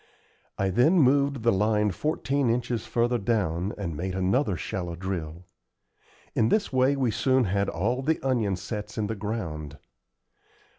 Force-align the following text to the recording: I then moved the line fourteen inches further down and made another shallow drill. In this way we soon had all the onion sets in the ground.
I 0.57 0.69
then 0.71 0.97
moved 0.97 1.43
the 1.43 1.51
line 1.51 1.91
fourteen 1.91 2.49
inches 2.49 2.87
further 2.87 3.19
down 3.19 3.71
and 3.77 3.95
made 3.95 4.15
another 4.15 4.57
shallow 4.57 4.95
drill. 4.95 5.45
In 6.33 6.49
this 6.49 6.73
way 6.73 6.95
we 6.95 7.11
soon 7.11 7.43
had 7.43 7.69
all 7.69 8.01
the 8.01 8.19
onion 8.27 8.55
sets 8.55 8.97
in 8.97 9.05
the 9.05 9.13
ground. 9.15 9.77